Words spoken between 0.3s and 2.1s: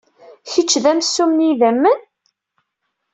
Kečč d amsumm n yidammen?